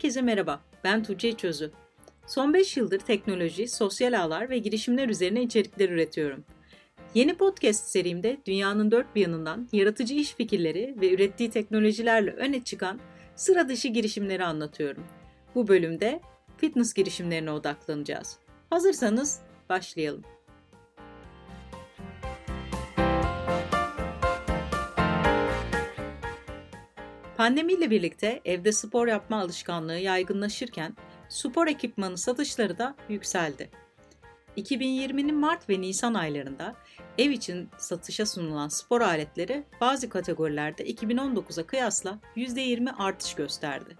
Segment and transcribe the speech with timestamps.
[0.00, 1.70] Herkese merhaba, ben Tuğçe Çözü.
[2.26, 6.44] Son 5 yıldır teknoloji, sosyal ağlar ve girişimler üzerine içerikler üretiyorum.
[7.14, 13.00] Yeni podcast serimde dünyanın dört bir yanından yaratıcı iş fikirleri ve ürettiği teknolojilerle öne çıkan
[13.36, 15.04] sıra dışı girişimleri anlatıyorum.
[15.54, 16.20] Bu bölümde
[16.56, 18.38] fitness girişimlerine odaklanacağız.
[18.70, 20.22] Hazırsanız başlayalım.
[27.40, 30.96] Pandemiyle birlikte evde spor yapma alışkanlığı yaygınlaşırken
[31.28, 33.70] spor ekipmanı satışları da yükseldi.
[34.56, 36.74] 2020'nin Mart ve Nisan aylarında
[37.18, 43.96] ev için satışa sunulan spor aletleri bazı kategorilerde 2019'a kıyasla %20 artış gösterdi.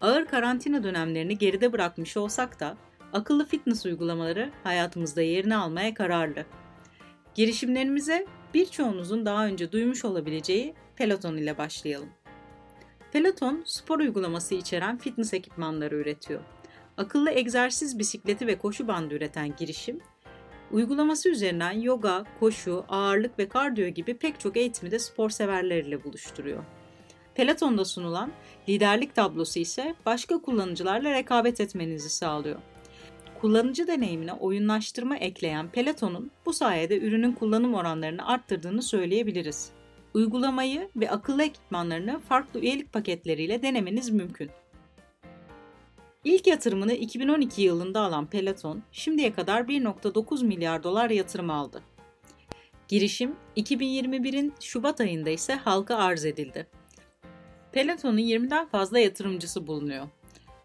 [0.00, 2.76] Ağır karantina dönemlerini geride bırakmış olsak da
[3.12, 6.44] akıllı fitness uygulamaları hayatımızda yerini almaya kararlı.
[7.34, 12.08] Girişimlerimize birçoğunuzun daha önce duymuş olabileceği Peloton ile başlayalım.
[13.12, 16.40] Peloton, spor uygulaması içeren fitness ekipmanları üretiyor.
[16.96, 20.00] Akıllı egzersiz bisikleti ve koşu bandı üreten girişim,
[20.70, 26.64] uygulaması üzerinden yoga, koşu, ağırlık ve kardiyo gibi pek çok eğitimi de spor severleriyle buluşturuyor.
[27.34, 28.32] Peloton'da sunulan
[28.68, 32.58] liderlik tablosu ise başka kullanıcılarla rekabet etmenizi sağlıyor.
[33.40, 39.77] Kullanıcı deneyimine oyunlaştırma ekleyen Peloton'un bu sayede ürünün kullanım oranlarını arttırdığını söyleyebiliriz.
[40.14, 44.50] Uygulamayı ve akıllı ekipmanlarını farklı üyelik paketleriyle denemeniz mümkün.
[46.24, 51.82] İlk yatırımını 2012 yılında alan Peloton, şimdiye kadar 1.9 milyar dolar yatırım aldı.
[52.88, 56.66] Girişim 2021'in Şubat ayında ise halka arz edildi.
[57.72, 60.08] Peloton'un 20'den fazla yatırımcısı bulunuyor.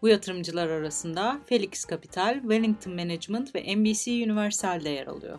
[0.02, 5.38] Bu yatırımcılar arasında Felix Capital, Wellington Management ve NBC Universal de yer alıyor.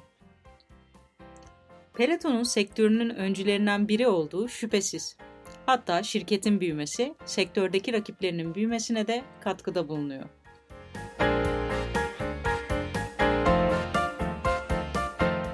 [1.96, 5.18] Peloton'un sektörünün öncülerinden biri olduğu şüphesiz.
[5.66, 10.26] Hatta şirketin büyümesi sektördeki rakiplerinin büyümesine de katkıda bulunuyor.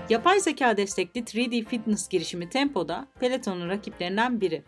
[0.10, 4.64] Yapay zeka destekli 3D fitness girişimi Tempo'da Peloton'un rakiplerinden biri.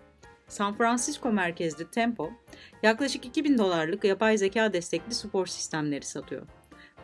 [0.47, 2.29] San Francisco merkezli Tempo,
[2.84, 6.47] yaklaşık 2000 dolarlık yapay zeka destekli spor sistemleri satıyor.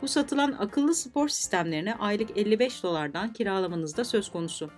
[0.02, 4.70] Bu satılan akıllı spor sistemlerine aylık 55 dolardan kiralamanız da söz konusu.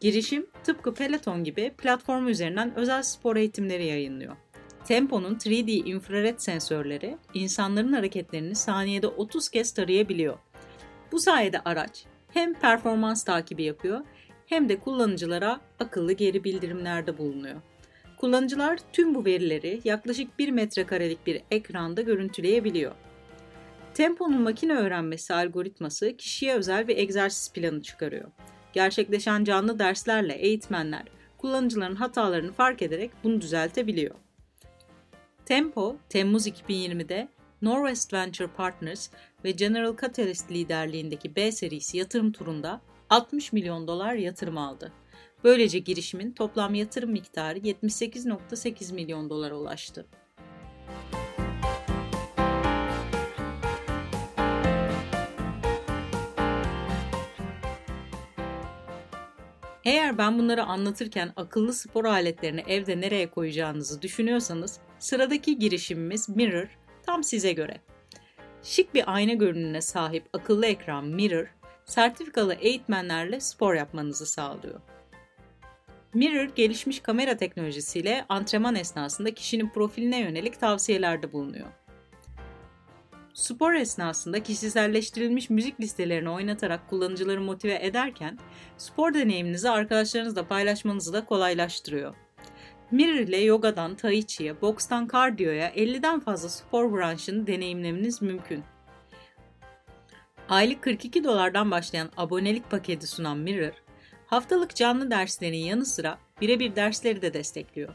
[0.00, 4.36] Girişim tıpkı Peloton gibi platform üzerinden özel spor eğitimleri yayınlıyor.
[4.84, 10.38] Tempo'nun 3D infrared sensörleri insanların hareketlerini saniyede 30 kez tarayabiliyor.
[11.12, 14.00] Bu sayede araç hem performans takibi yapıyor
[14.46, 17.60] hem de kullanıcılara akıllı geri bildirimlerde bulunuyor.
[18.16, 22.92] Kullanıcılar tüm bu verileri yaklaşık 1 metrekarelik bir ekranda görüntüleyebiliyor.
[23.94, 28.30] Tempo'nun makine öğrenmesi algoritması kişiye özel bir egzersiz planı çıkarıyor.
[28.72, 31.02] Gerçekleşen canlı derslerle eğitmenler
[31.38, 34.14] kullanıcıların hatalarını fark ederek bunu düzeltebiliyor.
[35.46, 37.28] Tempo, Temmuz 2020'de
[37.62, 39.10] Norwest Venture Partners
[39.44, 42.80] ve General Catalyst liderliğindeki B serisi yatırım turunda
[43.10, 44.92] 60 milyon dolar yatırım aldı.
[45.44, 50.06] Böylece girişimin toplam yatırım miktarı 78.8 milyon dolara ulaştı.
[59.84, 67.24] Eğer ben bunları anlatırken akıllı spor aletlerini evde nereye koyacağınızı düşünüyorsanız sıradaki girişimimiz Mirror tam
[67.24, 67.80] size göre.
[68.62, 71.46] Şık bir ayna görünümüne sahip akıllı ekran Mirror,
[71.84, 74.80] sertifikalı eğitmenlerle spor yapmanızı sağlıyor.
[76.14, 81.68] Mirror gelişmiş kamera teknolojisiyle antrenman esnasında kişinin profiline yönelik tavsiyelerde bulunuyor.
[83.34, 88.38] Spor esnasında kişiselleştirilmiş müzik listelerini oynatarak kullanıcıları motive ederken
[88.78, 92.14] spor deneyiminizi arkadaşlarınızla paylaşmanızı da kolaylaştırıyor.
[92.90, 98.64] Mirror ile yogadan tai chi'ye, bokstan kardiyoya 50'den fazla spor branşını deneyimlemeniz mümkün.
[100.48, 103.72] Aylık 42 dolardan başlayan abonelik paketi sunan Mirror,
[104.26, 107.94] haftalık canlı derslerin yanı sıra birebir dersleri de destekliyor.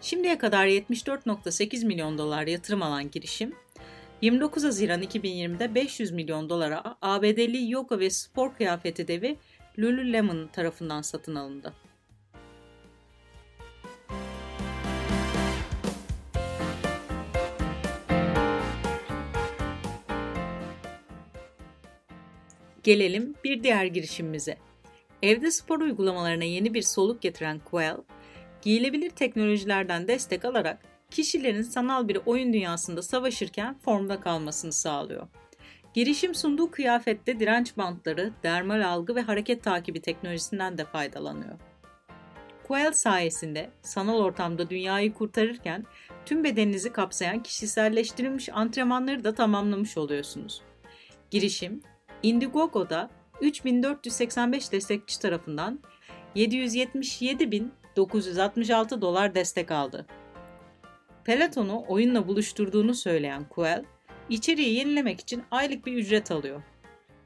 [0.00, 3.54] Şimdiye kadar 74.8 milyon dolar yatırım alan girişim,
[4.22, 9.36] 29 Haziran 2020'de 500 milyon dolara ABD'li yoga ve spor kıyafeti devi
[9.78, 11.72] Lululemon tarafından satın alındı.
[22.82, 24.56] Gelelim bir diğer girişimimize.
[25.22, 27.96] Evde spor uygulamalarına yeni bir soluk getiren Quell,
[28.62, 35.26] giyilebilir teknolojilerden destek alarak kişilerin sanal bir oyun dünyasında savaşırken formda kalmasını sağlıyor.
[35.94, 41.58] Girişim sunduğu kıyafette direnç bantları, dermal algı ve hareket takibi teknolojisinden de faydalanıyor.
[42.68, 45.84] Quell sayesinde sanal ortamda dünyayı kurtarırken
[46.26, 50.62] tüm bedeninizi kapsayan kişiselleştirilmiş antrenmanları da tamamlamış oluyorsunuz.
[51.30, 51.82] Girişim
[52.22, 53.10] Indiegogo'da
[53.40, 55.80] 3485 destekçi tarafından
[56.36, 60.06] 777.966 dolar destek aldı.
[61.30, 63.84] Peloton'u oyunla buluşturduğunu söyleyen Quell,
[64.28, 66.62] içeriği yenilemek için aylık bir ücret alıyor.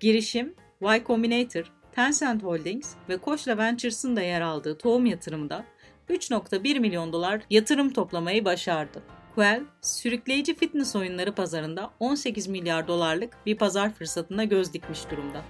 [0.01, 5.65] Girişim Y Combinator, Tencent Holdings ve Koçla Ventures'ın da yer aldığı tohum yatırımında
[6.09, 9.03] 3.1 milyon dolar yatırım toplamayı başardı.
[9.35, 15.43] Quell, sürükleyici fitness oyunları pazarında 18 milyar dolarlık bir pazar fırsatına göz dikmiş durumda.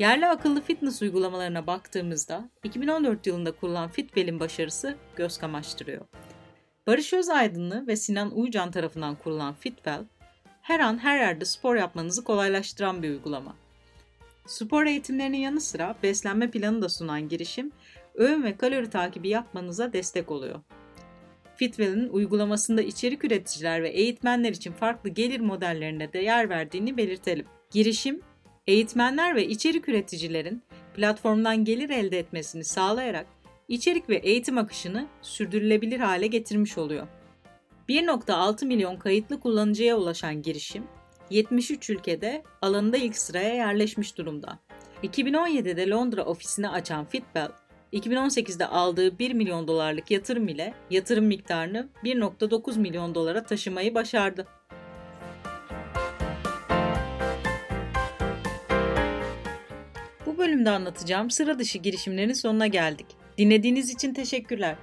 [0.00, 6.06] Yerli akıllı fitness uygulamalarına baktığımızda 2014 yılında kurulan Fitwell'in başarısı göz kamaştırıyor.
[6.86, 10.04] Barış Özaydınlı ve Sinan Uycan tarafından kurulan Fitwell,
[10.62, 13.54] her an her yerde spor yapmanızı kolaylaştıran bir uygulama.
[14.46, 17.72] Spor eğitimlerinin yanı sıra beslenme planı da sunan girişim,
[18.14, 20.60] öğün ve kalori takibi yapmanıza destek oluyor.
[21.56, 27.46] Fitwell'in uygulamasında içerik üreticiler ve eğitmenler için farklı gelir modellerine de yer verdiğini belirtelim.
[27.70, 28.20] Girişim,
[28.66, 30.62] eğitmenler ve içerik üreticilerin
[30.94, 33.26] platformdan gelir elde etmesini sağlayarak
[33.68, 37.06] içerik ve eğitim akışını sürdürülebilir hale getirmiş oluyor.
[37.88, 40.84] 1.6 milyon kayıtlı kullanıcıya ulaşan girişim,
[41.30, 44.58] 73 ülkede alanında ilk sıraya yerleşmiş durumda.
[45.02, 47.48] 2017'de Londra ofisini açan Fitbel,
[47.92, 54.46] 2018'de aldığı 1 milyon dolarlık yatırım ile yatırım miktarını 1.9 milyon dolara taşımayı başardı.
[60.40, 63.06] Bölümde anlatacağım sıra dışı girişimlerin sonuna geldik.
[63.38, 64.76] Dinlediğiniz için teşekkürler.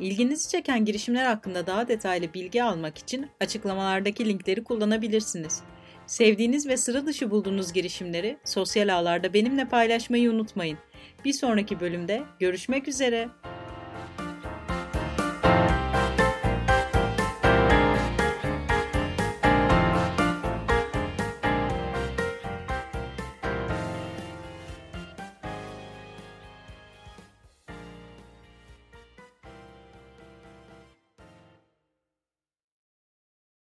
[0.00, 5.62] İlginizi çeken girişimler hakkında daha detaylı bilgi almak için açıklamalardaki linkleri kullanabilirsiniz.
[6.06, 10.78] Sevdiğiniz ve sıra dışı bulduğunuz girişimleri sosyal ağlarda benimle paylaşmayı unutmayın.
[11.24, 13.28] Bir sonraki bölümde görüşmek üzere.